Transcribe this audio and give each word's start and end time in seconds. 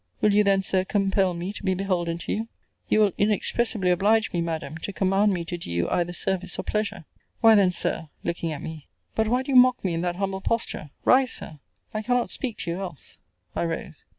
Will 0.19 0.33
you 0.33 0.43
then, 0.43 0.63
Sir, 0.63 0.83
compel 0.83 1.35
me 1.35 1.53
to 1.53 1.61
be 1.61 1.75
beholden 1.75 2.17
to 2.17 2.31
you? 2.33 2.47
You 2.89 3.01
will 3.01 3.11
inexpressibly 3.19 3.91
oblige 3.91 4.33
me, 4.33 4.41
Madam, 4.41 4.79
to 4.79 4.91
command 4.91 5.31
me 5.31 5.45
to 5.45 5.59
do 5.59 5.69
you 5.69 5.87
either 5.91 6.11
service 6.11 6.57
or 6.57 6.63
pleasure. 6.63 7.05
Why 7.41 7.53
then, 7.53 7.71
Sir, 7.71 8.09
[looking 8.23 8.51
at 8.51 8.63
me] 8.63 8.87
but 9.13 9.27
why 9.27 9.43
do 9.43 9.51
you 9.51 9.55
mock 9.55 9.85
me 9.85 9.93
in 9.93 10.01
that 10.01 10.15
humble 10.15 10.41
posture! 10.41 10.89
Rise, 11.05 11.33
Sir! 11.33 11.59
I 11.93 12.01
cannot 12.01 12.31
speak 12.31 12.57
to 12.57 12.71
you 12.71 12.79
else. 12.79 13.19
I 13.55 13.63
rose. 13.63 14.07